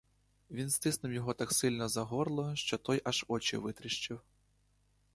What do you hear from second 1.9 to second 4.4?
горло, що той аж очі витріщив.